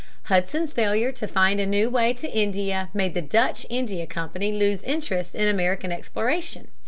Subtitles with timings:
[0.23, 4.81] Hudson's failure to find a new way to India made the Dutch India Company lose
[4.81, 6.69] interest in American exploration.